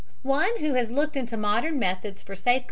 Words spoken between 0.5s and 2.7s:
who has looked into modern methods for safeguarding {illust.